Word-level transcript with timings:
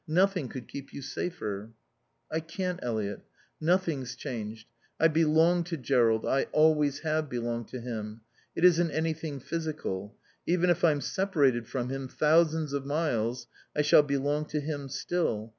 Nothing 0.07 0.49
could 0.49 0.67
keep 0.67 0.93
you 0.95 1.03
safer." 1.03 1.73
"I 2.31 2.39
can't, 2.39 2.79
Eliot. 2.81 3.21
Nothing's 3.59 4.15
changed. 4.15 4.67
I 4.99 5.07
belong 5.07 5.63
to 5.65 5.77
Jerrold. 5.77 6.25
I 6.25 6.45
always 6.51 7.01
have 7.01 7.29
belonged 7.29 7.67
to 7.67 7.79
him. 7.79 8.21
It 8.55 8.65
isn't 8.65 8.89
anything 8.89 9.39
physical. 9.39 10.15
Even 10.47 10.71
if 10.71 10.83
I'm 10.83 11.01
separated 11.01 11.67
from 11.67 11.89
him, 11.89 12.07
thousands 12.07 12.73
of 12.73 12.83
miles, 12.83 13.45
I 13.75 13.83
shall 13.83 14.01
belong 14.01 14.45
to 14.45 14.59
him 14.59 14.89
still. 14.89 15.49